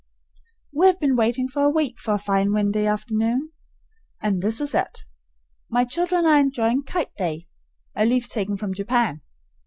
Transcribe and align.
We 0.73 0.87
have 0.87 0.99
been 0.99 1.15
waiting 1.15 1.47
for 1.47 1.61
a 1.61 1.69
week 1.69 1.99
for 1.99 2.15
a 2.15 2.17
fine 2.17 2.53
windy 2.53 2.87
afternoon, 2.87 3.51
and 4.19 4.41
this 4.41 4.59
is 4.59 4.73
it. 4.73 5.05
My 5.69 5.85
children 5.85 6.25
are 6.25 6.39
enjoying 6.39 6.81
"kite 6.81 7.13
day," 7.17 7.45
a 7.95 8.03
leaf 8.07 8.27
taken 8.27 8.57
from 8.57 8.73
Japan. 8.73 9.21